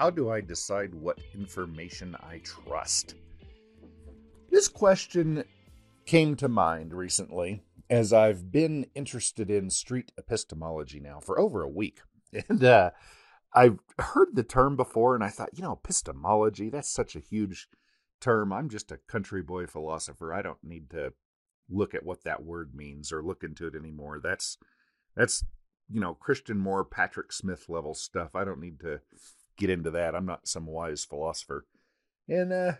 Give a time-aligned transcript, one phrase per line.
[0.00, 3.16] How do I decide what information I trust?
[4.48, 5.44] This question
[6.06, 11.68] came to mind recently as I've been interested in street epistemology now for over a
[11.68, 12.00] week.
[12.48, 12.92] And uh,
[13.52, 17.68] I've heard the term before and I thought, you know, epistemology, that's such a huge
[18.22, 18.54] term.
[18.54, 20.32] I'm just a country boy philosopher.
[20.32, 21.12] I don't need to
[21.68, 24.18] look at what that word means or look into it anymore.
[24.22, 24.56] That's
[25.14, 25.44] that's
[25.92, 28.34] you know, Christian Moore, Patrick Smith level stuff.
[28.34, 29.00] I don't need to
[29.60, 30.14] get into that.
[30.14, 31.66] I'm not some wise philosopher.
[32.28, 32.72] And uh,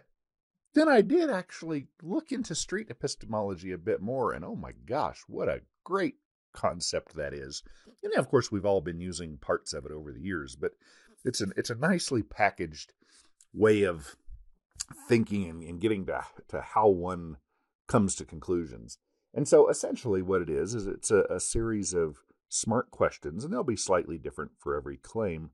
[0.75, 5.23] then I did actually look into street epistemology a bit more, and oh my gosh,
[5.27, 6.16] what a great
[6.52, 7.62] concept that is.
[8.02, 10.73] And of course, we've all been using parts of it over the years, but
[11.24, 12.93] it's an it's a nicely packaged
[13.52, 14.16] way of
[15.09, 17.37] thinking and, and getting to to how one
[17.87, 18.99] comes to conclusions.
[19.35, 22.19] And so, essentially, what it is is it's a, a series of
[22.49, 25.51] smart questions, and they'll be slightly different for every claim.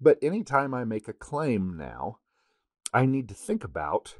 [0.00, 2.18] But anytime I make a claim now,
[2.92, 4.16] I need to think about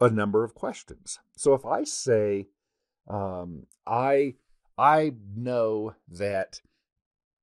[0.00, 1.18] a number of questions.
[1.36, 2.48] So if I say,
[3.08, 4.34] um, I
[4.76, 6.60] I know that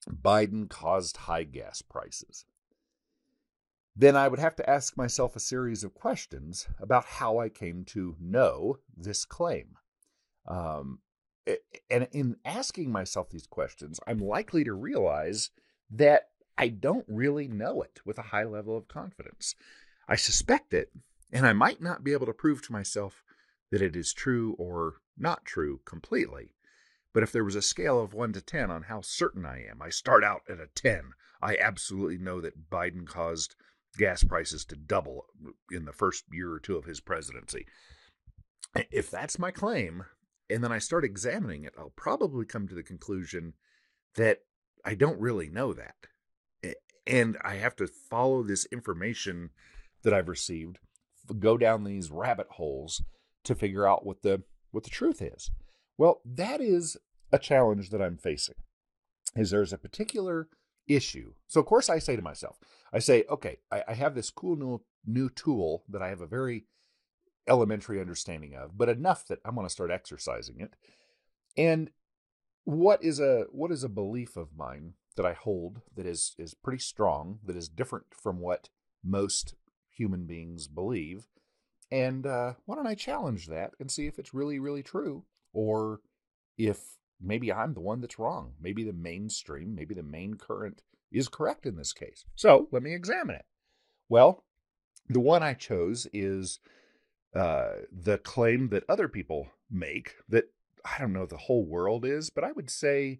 [0.09, 2.45] Biden caused high gas prices,
[3.95, 7.85] then I would have to ask myself a series of questions about how I came
[7.85, 9.77] to know this claim.
[10.47, 10.99] Um,
[11.89, 15.51] and in asking myself these questions, I'm likely to realize
[15.91, 19.55] that I don't really know it with a high level of confidence.
[20.07, 20.91] I suspect it,
[21.31, 23.23] and I might not be able to prove to myself
[23.71, 26.53] that it is true or not true completely.
[27.13, 29.81] But if there was a scale of 1 to 10 on how certain I am,
[29.81, 31.11] I start out at a 10.
[31.41, 33.55] I absolutely know that Biden caused
[33.97, 35.25] gas prices to double
[35.71, 37.65] in the first year or two of his presidency.
[38.89, 40.05] If that's my claim,
[40.49, 43.53] and then I start examining it, I'll probably come to the conclusion
[44.15, 44.39] that
[44.85, 45.95] I don't really know that.
[47.07, 49.49] And I have to follow this information
[50.03, 50.79] that I've received,
[51.39, 53.01] go down these rabbit holes
[53.43, 55.51] to figure out what the what the truth is.
[55.97, 56.97] Well, that is
[57.31, 58.55] a challenge that I'm facing.
[59.35, 60.49] Is there's a particular
[60.87, 61.33] issue.
[61.47, 62.57] So of course I say to myself,
[62.93, 66.27] I say, okay, I, I have this cool new new tool that I have a
[66.27, 66.65] very
[67.47, 70.73] elementary understanding of, but enough that I'm going to start exercising it.
[71.57, 71.89] And
[72.63, 76.53] what is a what is a belief of mine that I hold that is is
[76.53, 78.69] pretty strong, that is different from what
[79.03, 79.55] most
[79.89, 81.27] human beings believe.
[81.91, 85.99] And uh, why don't I challenge that and see if it's really, really true, or
[86.57, 88.53] if maybe I'm the one that's wrong.
[88.61, 92.25] Maybe the mainstream, maybe the main current is correct in this case.
[92.35, 93.45] So let me examine it.
[94.07, 94.43] Well,
[95.09, 96.59] the one I chose is
[97.35, 100.45] uh, the claim that other people make that
[100.85, 103.19] I don't know the whole world is, but I would say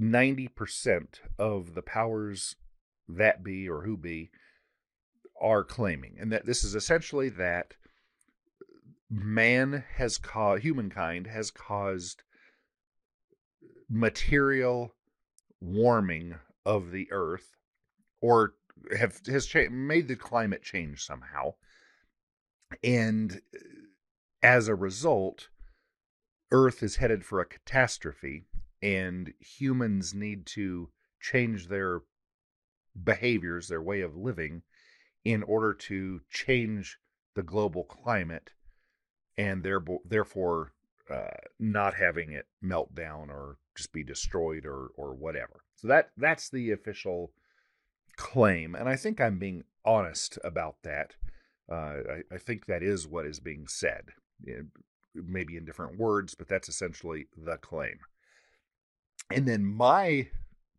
[0.00, 2.56] 90% of the powers
[3.08, 4.30] that be or who be
[5.40, 6.16] are claiming.
[6.18, 7.74] And that this is essentially that
[9.10, 12.22] man has caused, humankind has caused
[13.88, 14.94] material
[15.60, 17.56] warming of the earth
[18.20, 18.54] or
[18.98, 21.54] have has cha- made the climate change somehow
[22.82, 23.40] and
[24.42, 25.48] as a result,
[26.50, 28.46] Earth is headed for a catastrophe,
[28.84, 32.02] and humans need to change their
[33.02, 34.62] behaviors, their way of living,
[35.24, 36.98] in order to change
[37.34, 38.50] the global climate
[39.38, 39.66] and
[40.04, 40.72] therefore
[41.10, 45.64] uh, not having it melt down or just be destroyed or or whatever.
[45.76, 47.32] So that that's the official
[48.16, 51.14] claim, and I think I'm being honest about that.
[51.70, 54.10] Uh, I, I, think that is what is being said,
[55.14, 58.00] maybe in different words, but that's essentially the claim.
[59.30, 60.28] And then my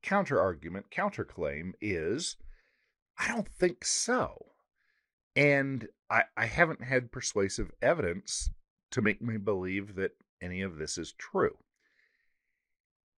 [0.02, 2.38] counter argument, counterclaim is
[3.18, 4.46] I don't think so.
[5.36, 8.50] And I, I haven't had persuasive evidence
[8.92, 10.12] to make me believe that
[10.42, 11.58] any of this is true.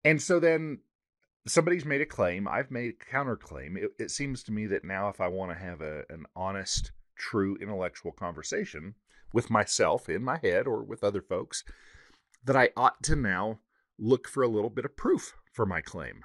[0.04, 0.80] And so then
[1.46, 2.48] somebody's made a claim.
[2.48, 3.78] I've made a counterclaim.
[3.78, 6.92] It, it seems to me that now, if I want to have a, an honest
[7.16, 8.96] true intellectual conversation
[9.34, 11.64] with myself in my head or with other folks
[12.44, 13.60] that I ought to now
[14.00, 16.24] look for a little bit of proof for my claim.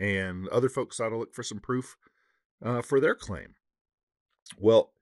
[0.00, 1.96] And other folks ought to look for some proof
[2.64, 3.54] uh, for their claim.
[4.58, 4.92] Well,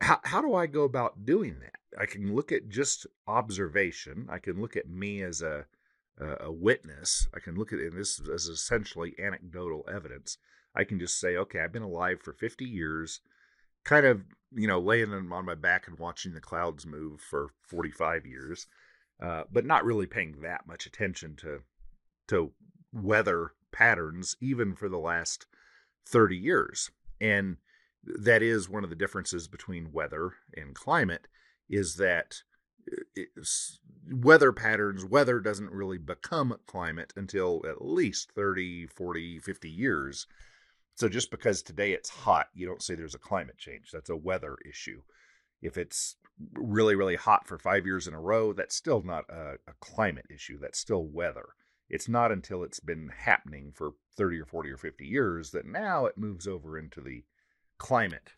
[0.00, 2.00] how, how do I go about doing that?
[2.00, 4.26] I can look at just observation.
[4.30, 5.66] I can look at me as a,
[6.18, 7.28] a, witness.
[7.34, 10.38] I can look at it, this as essentially anecdotal evidence.
[10.74, 13.20] I can just say, okay, I've been alive for 50 years
[13.84, 14.22] kind of
[14.52, 18.66] you know laying on my back and watching the clouds move for 45 years
[19.20, 21.60] uh, but not really paying that much attention to
[22.28, 22.52] to
[22.92, 25.46] weather patterns even for the last
[26.06, 26.90] 30 years.
[27.20, 27.56] And
[28.04, 31.26] that is one of the differences between weather and climate
[31.68, 32.42] is that
[34.10, 40.26] weather patterns, weather doesn't really become climate until at least 30, 40, 50 years.
[40.94, 43.90] So just because today it's hot, you don't say there's a climate change.
[43.92, 45.02] That's a weather issue.
[45.60, 46.16] If it's
[46.54, 50.26] really, really hot for five years in a row, that's still not a, a climate
[50.30, 50.58] issue.
[50.58, 51.46] That's still weather.
[51.88, 56.06] It's not until it's been happening for 30 or 40 or 50 years that now
[56.06, 57.24] it moves over into the
[57.78, 58.32] climate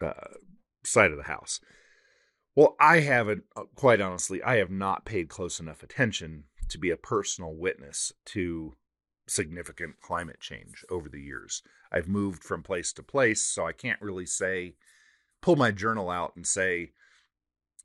[0.00, 0.12] uh,
[0.84, 1.60] side of the house.
[2.54, 6.90] Well, I haven't, uh, quite honestly, I have not paid close enough attention to be
[6.90, 8.74] a personal witness to
[9.28, 11.62] significant climate change over the years.
[11.90, 14.74] I've moved from place to place, so I can't really say,
[15.42, 16.92] pull my journal out and say,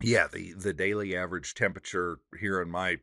[0.01, 2.97] yeah, the, the daily average temperature here in my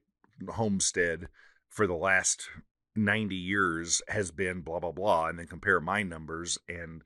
[0.49, 1.29] homestead
[1.69, 2.49] for the last
[2.97, 6.57] 90 years has been blah, blah, blah, and then compare my numbers.
[6.69, 7.03] And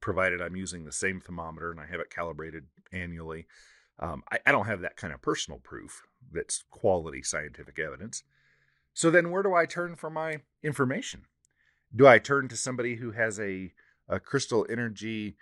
[0.00, 3.46] provided I'm using the same thermometer and I have it calibrated annually,
[3.98, 6.02] um, I, I don't have that kind of personal proof
[6.32, 8.22] that's quality scientific evidence.
[8.92, 11.22] So then, where do I turn for my information?
[11.94, 13.72] Do I turn to somebody who has a,
[14.08, 15.36] a crystal energy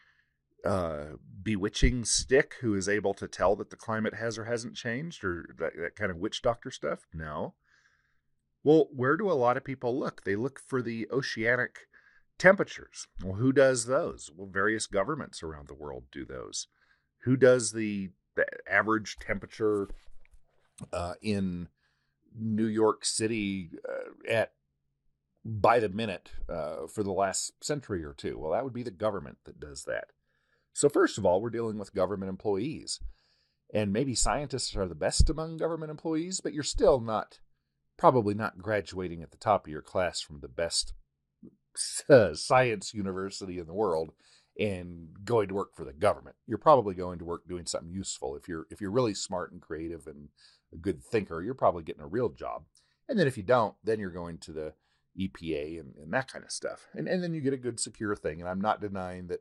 [0.65, 5.25] uh, bewitching stick who is able to tell that the climate has or hasn't changed
[5.25, 7.07] or that, that kind of witch doctor stuff?
[7.13, 7.55] No.
[8.65, 10.25] Well, where do a lot of people look?
[10.25, 11.81] They look for the oceanic
[12.39, 13.09] temperatures.
[13.23, 14.31] Well, who does those?
[14.35, 16.69] Well, various governments around the world do those.
[17.25, 19.89] Who does the the average temperature
[20.93, 21.69] uh, in
[22.35, 24.53] New York City uh, at
[25.45, 28.39] by the minute uh, for the last century or two.
[28.39, 30.09] Well, that would be the government that does that.
[30.73, 33.01] So, first of all, we're dealing with government employees.
[33.75, 37.39] And maybe scientists are the best among government employees, but you're still not,
[37.97, 40.93] probably not graduating at the top of your class from the best
[42.11, 44.13] uh, science university in the world
[44.59, 46.37] and going to work for the government.
[46.47, 48.37] You're probably going to work doing something useful.
[48.37, 50.29] If you're if you're really smart and creative and
[50.73, 52.65] a good thinker, you're probably getting a real job.
[53.09, 54.75] And then if you don't, then you're going to the
[55.19, 56.89] EPA and, and that kind of stuff.
[56.95, 58.41] And and then you get a good secure thing.
[58.41, 59.41] And I'm not denying that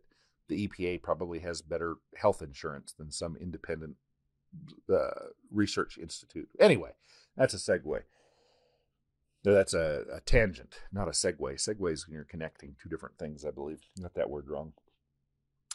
[0.52, 3.96] the EPA probably has better health insurance than some independent
[4.94, 6.50] uh, research institute.
[6.60, 6.92] Anyway,
[7.36, 8.02] that's a segue.
[9.44, 11.56] No, that's a, a, tangent, not a segue.
[11.56, 11.68] Is
[12.08, 13.80] when you're connecting two different things, I believe.
[14.00, 14.74] Got that word wrong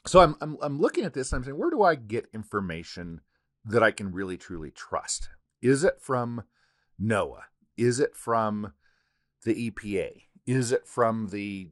[0.06, 3.20] so I'm, I'm I'm looking at this and I'm saying, where do I get information
[3.64, 5.28] that I can really truly trust?
[5.61, 6.44] Is it from
[7.00, 7.43] NOAA?
[7.76, 8.73] Is it from
[9.44, 10.23] the EPA?
[10.46, 11.70] Is it from the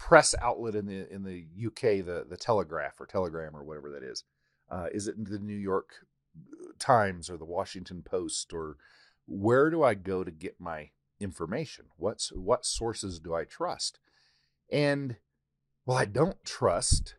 [0.00, 4.02] press outlet in the in the UK, the the Telegraph or Telegram or whatever that
[4.02, 4.24] is?
[4.68, 5.90] Uh, is it the New York
[6.78, 8.76] Times or the Washington Post or
[9.26, 11.86] where do I go to get my information?
[11.96, 14.00] What's what sources do I trust?
[14.72, 15.16] And
[15.86, 17.14] well, I don't trust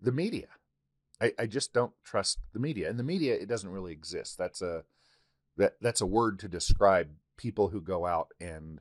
[0.00, 0.48] the media.
[1.20, 2.88] I, I just don't trust the media.
[2.88, 4.38] And the media, it doesn't really exist.
[4.38, 4.84] That's a
[5.56, 8.80] that that's a word to describe people who go out and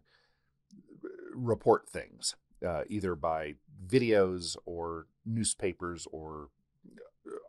[1.33, 3.55] report things, uh, either by
[3.87, 6.49] videos or newspapers or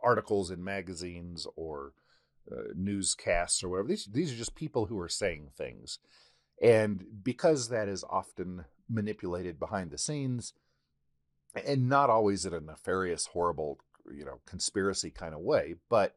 [0.03, 1.93] articles in magazines or
[2.51, 3.87] uh, newscasts or whatever.
[3.87, 5.99] These these are just people who are saying things,
[6.61, 10.53] and because that is often manipulated behind the scenes,
[11.65, 13.79] and not always in a nefarious, horrible,
[14.13, 16.15] you know, conspiracy kind of way, but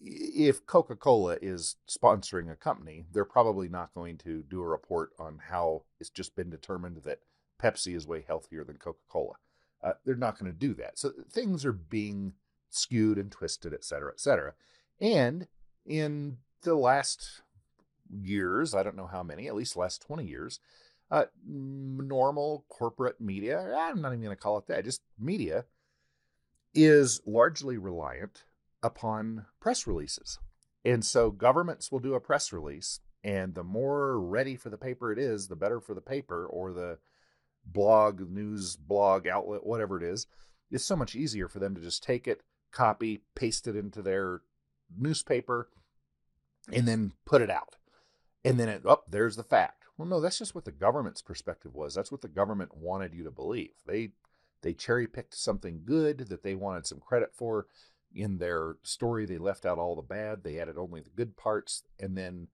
[0.00, 5.10] if Coca Cola is sponsoring a company, they're probably not going to do a report
[5.18, 7.18] on how it's just been determined that
[7.62, 9.34] Pepsi is way healthier than Coca Cola.
[9.82, 10.98] Uh, they're not going to do that.
[10.98, 12.34] So things are being
[12.70, 14.54] skewed and twisted, et cetera, et cetera.
[15.00, 15.46] And
[15.86, 17.42] in the last
[18.10, 20.60] years, I don't know how many, at least last 20 years,
[21.10, 25.64] uh, normal corporate media, I'm not even going to call it that, just media,
[26.74, 28.44] is largely reliant
[28.82, 30.38] upon press releases.
[30.84, 35.12] And so governments will do a press release, and the more ready for the paper
[35.12, 36.98] it is, the better for the paper or the
[37.72, 40.26] blog, news blog outlet, whatever it is.
[40.70, 44.42] It's so much easier for them to just take it, copy, paste it into their
[44.96, 45.68] newspaper,
[46.72, 47.76] and then put it out.
[48.44, 51.74] And then it, oh, there's the fact well, no, that's just what the government's perspective
[51.74, 51.92] was.
[51.92, 53.72] That's what the government wanted you to believe.
[53.84, 54.10] They
[54.62, 57.66] they cherry picked something good that they wanted some credit for.
[58.14, 60.42] In their story, they left out all the bad.
[60.42, 62.48] They added only the good parts, and then,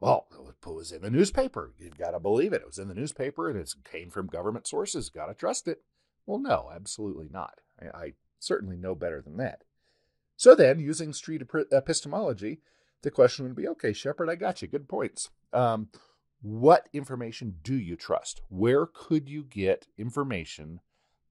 [0.00, 1.72] well, it was in the newspaper.
[1.78, 2.62] You've got to believe it.
[2.62, 5.08] It was in the newspaper, and it came from government sources.
[5.08, 5.82] Got to trust it.
[6.26, 7.60] Well, no, absolutely not.
[7.80, 9.64] I, I certainly know better than that.
[10.36, 12.60] So then, using street epistemology,
[13.02, 14.68] the question would be, okay, Shepard, I got you.
[14.68, 15.30] Good points.
[15.52, 15.88] Um,
[16.40, 18.42] what information do you trust?
[18.48, 20.80] Where could you get information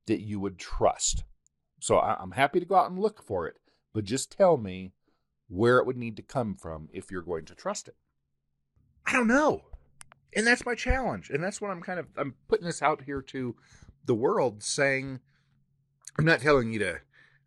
[0.07, 1.24] that you would trust?
[1.79, 3.59] So I'm happy to go out and look for it,
[3.93, 4.91] but just tell me
[5.47, 7.95] where it would need to come from if you're going to trust it.
[9.08, 9.64] I don't know.
[10.36, 11.30] And that's my challenge.
[11.30, 13.56] And that's what I'm kind of I'm putting this out here to
[14.06, 15.22] the world saying
[16.20, 17.00] I'm not telling you to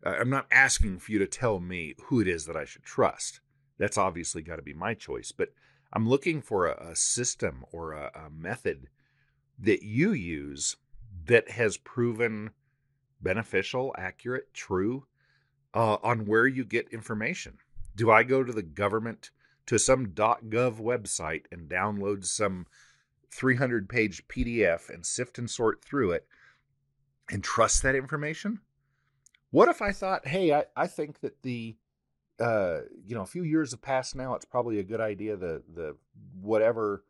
[0.05, 2.83] uh, I'm not asking for you to tell me who it is that I should
[2.83, 3.39] trust.
[3.77, 5.49] That's obviously got to be my choice, but
[5.93, 8.87] I'm looking for a, a system or a, a method
[9.59, 10.77] that you use
[11.25, 12.51] that has proven
[13.21, 15.05] beneficial, accurate, true
[15.73, 17.57] uh, on where you get information.
[17.95, 19.29] Do I go to the government
[19.65, 22.65] to some .gov website and download some
[23.31, 26.25] 300 page PDF and sift and sort through it
[27.29, 28.59] and trust that information?
[29.51, 31.75] What if I thought, hey, I, I think that the
[32.41, 34.33] uh, you know, a few years have passed now.
[34.33, 35.37] It's probably a good idea.
[35.37, 35.95] The the
[36.41, 37.03] whatever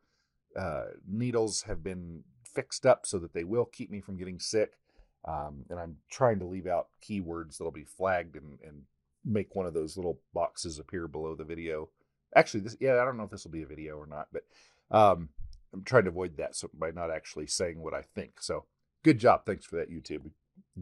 [0.60, 4.78] uh, needles have been fixed up so that they will keep me from getting sick.
[5.26, 8.82] Um, and I'm trying to leave out keywords that'll be flagged and, and
[9.24, 11.90] make one of those little boxes appear below the video.
[12.36, 14.44] Actually, this yeah, I don't know if this will be a video or not, but
[14.90, 15.30] um,
[15.74, 18.42] I'm trying to avoid that so by not actually saying what I think.
[18.42, 18.66] So
[19.04, 20.30] good job, thanks for that, YouTube.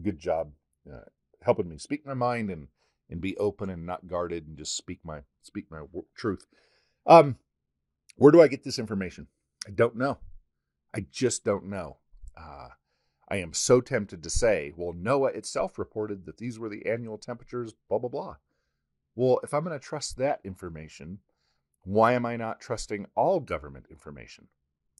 [0.00, 0.52] Good job
[0.92, 1.04] uh,
[1.42, 2.68] helping me speak my mind and
[3.08, 5.82] and be open and not guarded and just speak my speak my
[6.14, 6.46] truth.
[7.06, 7.36] Um,
[8.16, 9.26] where do I get this information?
[9.66, 10.18] I don't know.
[10.94, 11.98] I just don't know.
[12.36, 12.68] Uh,
[13.28, 17.16] I am so tempted to say, well, NOAA itself reported that these were the annual
[17.16, 18.36] temperatures, blah, blah, blah.
[19.14, 21.18] Well, if I'm going to trust that information,
[21.84, 24.48] why am I not trusting all government information?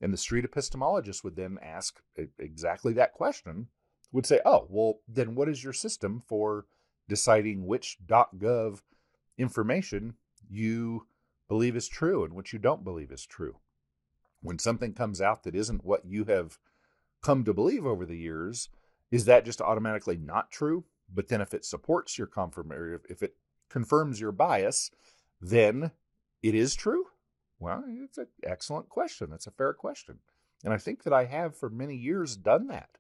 [0.00, 2.00] And the street epistemologist would then ask
[2.38, 3.68] exactly that question,
[4.12, 6.66] would say, oh, well, then what is your system for
[7.08, 8.80] deciding which .gov
[9.36, 10.14] information
[10.48, 11.06] you
[11.48, 13.56] believe is true and which you don't believe is true.
[14.40, 16.58] When something comes out that isn't what you have
[17.22, 18.68] come to believe over the years,
[19.10, 20.84] is that just automatically not true?
[21.12, 23.34] But then if it supports your confirmation, if it
[23.68, 24.92] confirms your bias,
[25.40, 25.90] then
[26.42, 27.04] it is true?
[27.58, 29.28] Well, it's an excellent question.
[29.30, 30.18] That's a fair question.
[30.64, 32.90] And I think that I have for many years done that.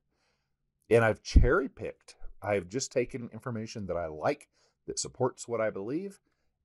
[0.90, 4.48] And I've cherry picked I've just taken information that I like
[4.86, 6.20] that supports what I believe,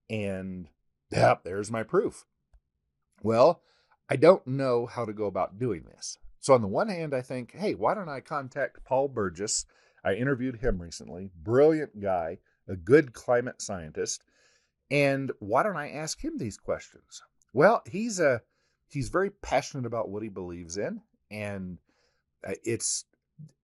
[0.09, 0.67] and
[1.11, 2.25] yeah, there's my proof.
[3.21, 3.61] Well,
[4.09, 6.17] I don't know how to go about doing this.
[6.39, 9.65] So, on the one hand, I think, hey, why don't I contact Paul Burgess?
[10.03, 11.31] I interviewed him recently.
[11.35, 14.23] Brilliant guy, a good climate scientist.
[14.91, 17.21] And why don't I ask him these questions?
[17.53, 18.41] Well, he's a
[18.87, 21.01] he's very passionate about what he believes in,
[21.31, 21.79] and
[22.47, 23.05] uh, it's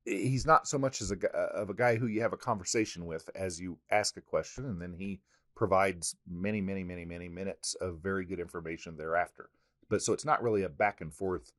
[0.06, 3.30] he's not so much as a of a guy who you have a conversation with
[3.36, 5.22] as you ask a question, and then he
[5.56, 9.50] provides many, many, many, many minutes of very good information thereafter.
[9.90, 11.52] But so it's not really a back and forth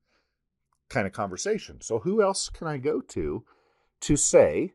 [0.89, 1.81] kind of conversation.
[1.81, 3.45] So who else can I go to
[4.01, 4.73] to say,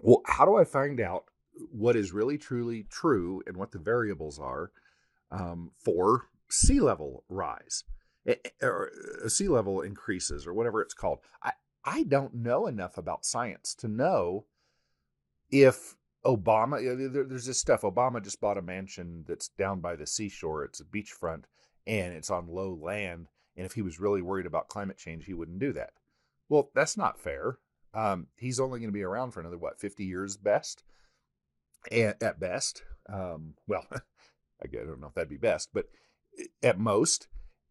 [0.00, 1.26] well, how do I find out
[1.70, 4.70] what is really truly true and what the variables are
[5.30, 7.84] um, for sea level rise?
[8.62, 8.90] or
[9.26, 11.20] sea level increases or whatever it's called.
[11.42, 11.52] I,
[11.84, 14.44] I don't know enough about science to know
[15.50, 16.82] if Obama,
[17.28, 17.82] there's this stuff.
[17.82, 20.64] Obama just bought a mansion that's down by the seashore.
[20.64, 21.44] It's a beachfront
[21.86, 23.28] and it's on low land.
[23.56, 25.92] And if he was really worried about climate change, he wouldn't do that.
[26.48, 27.58] Well, that's not fair.
[27.94, 30.84] Um, he's only going to be around for another, what, 50 years best?
[31.90, 32.82] At, at best.
[33.12, 35.86] Um, well, I don't know if that'd be best, but
[36.62, 37.28] at most.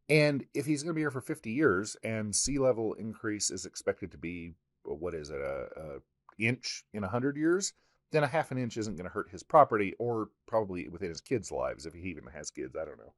[0.10, 3.66] And if he's going to be here for 50 years and sea level increase is
[3.66, 6.00] expected to be, what is it, a, a
[6.40, 7.74] inch in 100 years,
[8.12, 11.20] then a half an inch isn't going to hurt his property or probably within his
[11.20, 12.76] kids' lives if he even has kids.
[12.76, 13.14] I don't know.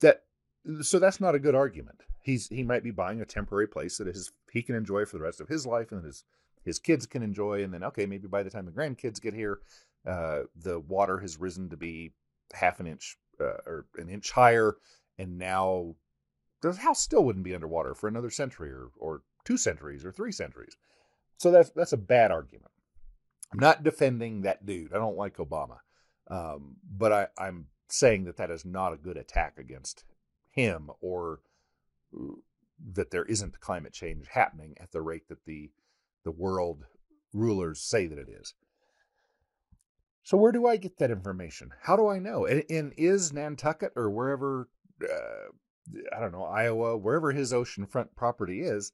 [0.00, 0.24] That
[0.82, 2.02] so that's not a good argument.
[2.20, 5.24] He's he might be buying a temporary place that his he can enjoy for the
[5.24, 6.24] rest of his life and his
[6.64, 9.60] his kids can enjoy, and then okay, maybe by the time the grandkids get here,
[10.06, 12.12] uh, the water has risen to be
[12.52, 14.76] half an inch uh, or an inch higher,
[15.18, 15.94] and now
[16.60, 20.32] the house still wouldn't be underwater for another century or, or two centuries or three
[20.32, 20.76] centuries.
[21.38, 22.70] So that's that's a bad argument.
[23.52, 24.92] I'm not defending that dude.
[24.92, 25.78] I don't like Obama,
[26.30, 30.04] um, but I, I'm saying that that is not a good attack against
[30.50, 31.40] him or
[32.16, 32.34] uh,
[32.94, 35.70] that there isn't climate change happening at the rate that the
[36.24, 36.84] the world
[37.32, 38.54] rulers say that it is.
[40.22, 41.70] So where do I get that information?
[41.82, 42.46] How do I know?
[42.46, 44.68] And, and is Nantucket or wherever
[45.02, 45.50] uh,
[46.14, 48.92] I don't know, Iowa, wherever his oceanfront property is,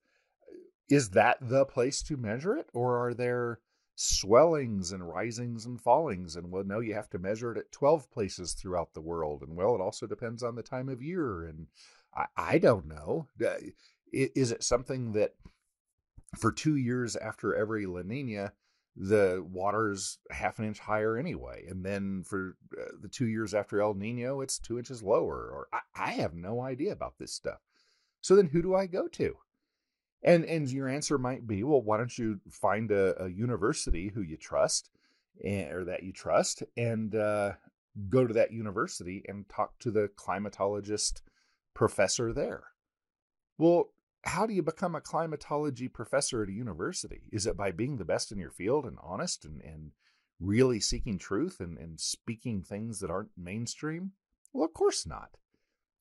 [0.88, 2.68] is that the place to measure it?
[2.72, 3.60] Or are there
[3.94, 6.36] swellings and risings and fallings?
[6.36, 9.42] And well, no, you have to measure it at 12 places throughout the world.
[9.42, 11.44] And well, it also depends on the time of year.
[11.44, 11.66] And
[12.14, 13.28] I, I don't know.
[14.12, 15.34] Is it something that
[16.36, 18.52] for two years after every La Nina,
[19.00, 21.64] the water's half an inch higher anyway.
[21.68, 25.36] And then for uh, the two years after El Nino, it's two inches lower.
[25.36, 27.60] Or I, I, have no idea about this stuff.
[28.20, 29.36] So then who do I go to?
[30.24, 34.20] And and your answer might be, well, why don't you find a, a university who
[34.20, 34.90] you trust
[35.44, 37.52] and, or that you trust and uh,
[38.08, 41.22] go to that university and talk to the climatologist
[41.72, 42.64] professor there.
[43.58, 43.90] Well,
[44.24, 47.22] how do you become a climatology professor at a university?
[47.32, 49.92] Is it by being the best in your field and honest and, and
[50.40, 54.12] really seeking truth and, and speaking things that aren't mainstream?
[54.52, 55.36] Well, of course not.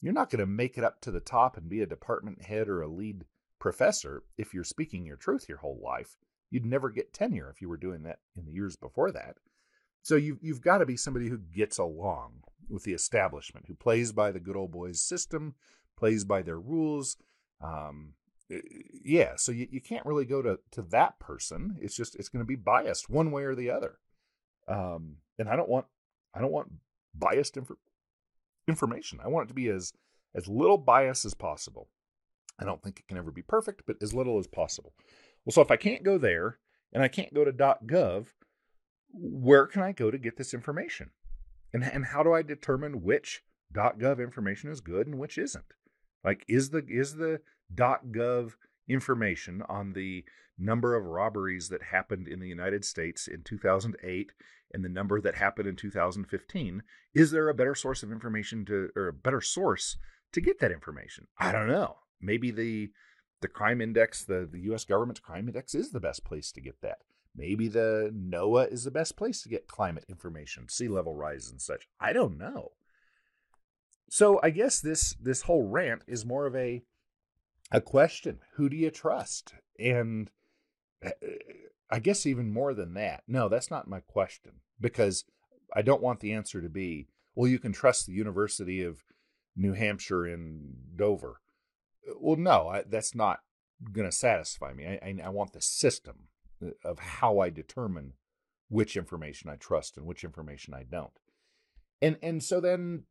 [0.01, 2.67] You're not going to make it up to the top and be a department head
[2.69, 3.25] or a lead
[3.59, 6.17] professor if you're speaking your truth your whole life.
[6.49, 9.37] You'd never get tenure if you were doing that in the years before that.
[10.01, 14.11] So you've, you've got to be somebody who gets along with the establishment, who plays
[14.11, 15.55] by the good old boys system,
[15.97, 17.17] plays by their rules,
[17.61, 18.13] um,
[18.51, 18.59] eh,
[19.03, 21.77] yeah, so you, you can't really go to, to that person.
[21.81, 23.99] It's just it's going to be biased one way or the other.
[24.67, 25.85] Um, and I don't want
[26.33, 26.71] I don't want
[27.15, 27.71] biased inf-
[28.67, 29.19] information.
[29.23, 29.93] I want it to be as
[30.35, 31.89] as little bias as possible.
[32.59, 34.93] I don't think it can ever be perfect, but as little as possible.
[35.45, 36.59] Well, so if I can't go there
[36.91, 38.27] and I can't go to .gov,
[39.13, 41.11] where can I go to get this information?
[41.73, 45.73] And and how do I determine which .gov information is good and which isn't?
[46.23, 47.41] Like, is the is the
[47.75, 48.53] .gov
[48.87, 50.23] information on the
[50.57, 54.31] number of robberies that happened in the United States in 2008
[54.73, 56.83] and the number that happened in 2015?
[57.13, 59.97] Is there a better source of information to, or a better source
[60.31, 61.27] to get that information?
[61.37, 61.97] I don't know.
[62.21, 62.91] Maybe the
[63.41, 64.83] the crime index, the, the U.S.
[64.83, 66.99] government's crime index, is the best place to get that.
[67.35, 71.61] Maybe the NOAA is the best place to get climate information, sea level rise and
[71.61, 71.87] such.
[71.99, 72.71] I don't know.
[74.09, 76.83] So I guess this this whole rant is more of a
[77.71, 78.39] a question.
[78.55, 79.53] Who do you trust?
[79.79, 80.31] And
[81.01, 81.11] eh,
[81.89, 83.23] I guess even more than that.
[83.27, 85.25] No, that's not my question because
[85.75, 89.03] I don't want the answer to be, well, you can trust the University of
[89.55, 91.41] New Hampshire in Dover.
[92.19, 93.39] Well, no, I, that's not
[93.91, 94.85] going to satisfy me.
[94.85, 96.27] I, I, I want the system
[96.63, 98.13] eh, of how I determine
[98.69, 101.11] which information I trust and which information I don't.
[102.01, 103.03] And and so then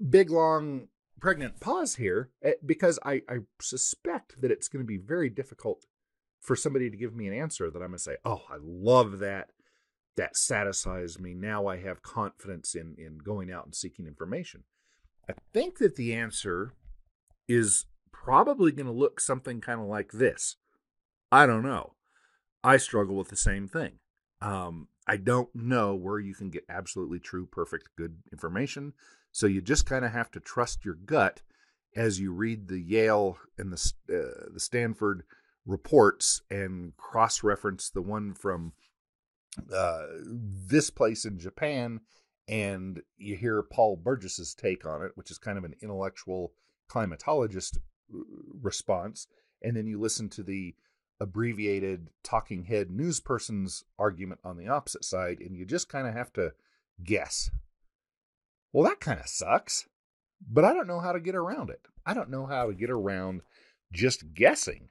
[0.00, 0.88] big long
[1.20, 5.86] pregnant pause here eh, because I, I suspect that it's going to be very difficult
[6.40, 9.18] for somebody to give me an answer that I'm going to say, oh, I love
[9.20, 9.50] that.
[10.16, 11.34] That satisfies me.
[11.34, 14.64] Now I have confidence in, in going out and seeking information.
[15.28, 16.74] I think that the answer
[17.48, 20.56] is probably going to look something kind of like this.
[21.32, 21.94] I don't know.
[22.62, 23.98] I struggle with the same thing.
[24.40, 28.92] Um, I don't know where you can get absolutely true, perfect, good information.
[29.34, 31.42] So you just kind of have to trust your gut
[31.96, 35.24] as you read the Yale and the uh, the Stanford
[35.66, 38.74] reports and cross reference the one from
[39.72, 42.00] uh, this place in Japan,
[42.46, 46.52] and you hear Paul Burgess's take on it, which is kind of an intellectual
[46.88, 47.78] climatologist
[48.14, 48.18] uh,
[48.62, 49.26] response,
[49.60, 50.76] and then you listen to the
[51.18, 56.14] abbreviated talking head news person's argument on the opposite side, and you just kind of
[56.14, 56.52] have to
[57.02, 57.50] guess
[58.74, 59.86] well, that kind of sucks,
[60.50, 61.80] but I don't know how to get around it.
[62.04, 63.42] I don't know how to get around
[63.92, 64.88] just guessing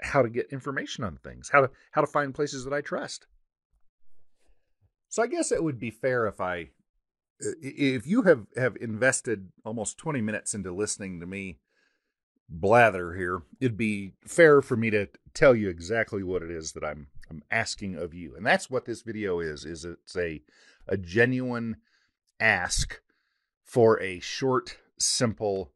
[0.00, 3.26] how to get information on things, how to how to find places that I trust.
[5.10, 6.70] So I guess it would be fair if I
[7.38, 11.58] if you have have invested almost 20 minutes into listening to me
[12.48, 16.84] blather here, it'd be fair for me to tell you exactly what it is that
[16.84, 18.34] I'm I'm asking of you.
[18.34, 20.42] And that's what this video is is it's a
[20.88, 21.76] a genuine
[22.40, 23.00] ask
[23.64, 25.72] for a short, simple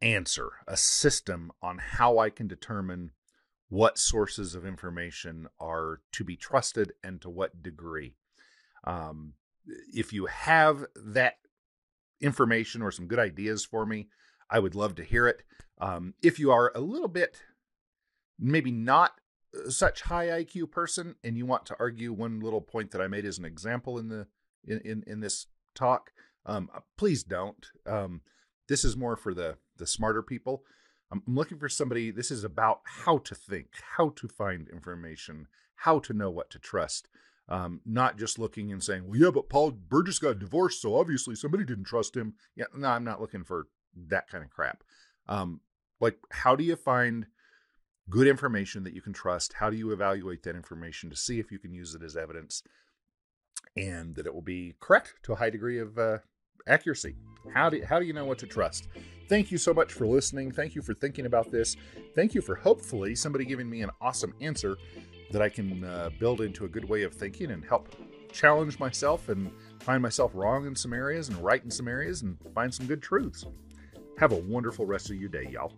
[0.00, 3.12] answer, a system on how I can determine
[3.68, 8.16] what sources of information are to be trusted and to what degree.
[8.84, 9.34] Um,
[9.94, 11.36] if you have that
[12.20, 14.08] information or some good ideas for me,
[14.50, 15.42] I would love to hear it.
[15.80, 17.40] Um, if you are a little bit,
[18.38, 19.12] maybe not
[19.68, 23.24] such high IQ person, and you want to argue one little point that I made
[23.24, 24.26] as an example in the
[24.64, 26.12] in in, in this talk,
[26.46, 27.66] um, uh, please don't.
[27.86, 28.22] Um,
[28.68, 30.64] this is more for the the smarter people.
[31.10, 32.10] I'm looking for somebody.
[32.10, 36.58] This is about how to think, how to find information, how to know what to
[36.58, 37.08] trust.
[37.48, 41.34] Um, not just looking and saying, "Well, yeah, but Paul Burgess got divorced, so obviously
[41.34, 43.66] somebody didn't trust him." Yeah, no, I'm not looking for
[44.08, 44.84] that kind of crap.
[45.28, 45.60] Um,
[46.00, 47.26] like, how do you find
[48.08, 49.54] good information that you can trust?
[49.54, 52.62] How do you evaluate that information to see if you can use it as evidence?
[53.76, 56.18] and that it will be correct to a high degree of uh,
[56.66, 57.16] accuracy.
[57.54, 58.88] How do, how do you know what to trust?
[59.28, 60.52] Thank you so much for listening.
[60.52, 61.76] Thank you for thinking about this.
[62.14, 64.76] Thank you for hopefully somebody giving me an awesome answer
[65.30, 67.94] that I can uh, build into a good way of thinking and help
[68.32, 72.36] challenge myself and find myself wrong in some areas and right in some areas and
[72.54, 73.44] find some good truths.
[74.18, 75.72] Have a wonderful rest of your day, y'all.